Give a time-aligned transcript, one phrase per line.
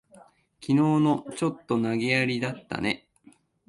[0.59, 3.07] きのうの、ちょっと投げやりだったね。